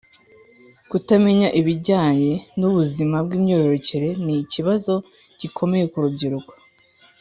Kutamenya 0.89 1.47
ibijyaye 1.59 2.31
n’ubuzima 2.59 3.15
bw’imyororokere 3.25 4.09
ni 4.23 4.33
ikibazo 4.43 4.93
gikomeye 5.39 5.85
kurubyiruko 5.93 6.53